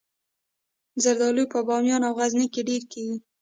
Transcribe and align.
زردالو 1.03 1.43
په 1.53 1.59
بامیان 1.67 2.01
او 2.07 2.13
غزني 2.19 2.47
کې 2.53 2.61
ډیر 2.69 2.81
کیږي 2.91 3.17